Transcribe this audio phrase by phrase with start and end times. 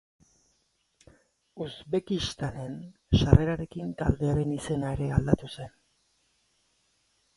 [1.65, 2.73] Uzbekistanen
[3.19, 5.71] sarrerarekin taldearen izena ere aldatu zen.